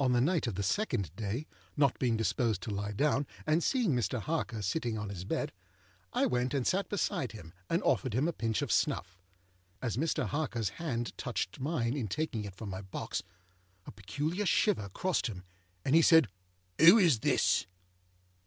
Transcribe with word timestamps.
On 0.00 0.12
the 0.12 0.20
night 0.22 0.46
of 0.46 0.54
the 0.54 0.62
second 0.62 1.14
day, 1.14 1.46
not 1.76 1.98
being 1.98 2.16
disposed 2.16 2.62
to 2.62 2.70
lie 2.70 2.92
down, 2.92 3.26
and 3.46 3.62
seeing 3.62 3.90
Mr. 3.92 4.18
Harker 4.18 4.62
sitting 4.62 4.96
on 4.96 5.10
his 5.10 5.26
bed, 5.26 5.52
I 6.10 6.24
went 6.24 6.54
and 6.54 6.66
sat 6.66 6.88
beside 6.88 7.32
him, 7.32 7.52
and 7.68 7.82
offered 7.82 8.14
him 8.14 8.26
a 8.26 8.32
pinch 8.32 8.62
of 8.62 8.72
snuff. 8.72 9.18
As 9.82 9.98
Mr. 9.98 10.26
Harkerâs 10.30 10.70
hand 10.80 11.12
touched 11.18 11.60
mine 11.60 11.98
in 11.98 12.08
taking 12.08 12.46
it 12.46 12.56
from 12.56 12.70
my 12.70 12.80
box, 12.80 13.22
a 13.84 13.90
peculiar 13.92 14.46
shiver 14.46 14.88
crossed 14.88 15.26
him, 15.26 15.44
and 15.84 15.94
he 15.94 16.00
said, 16.00 16.28
âWho 16.80 17.02
is 17.02 17.18
this? 17.20 17.66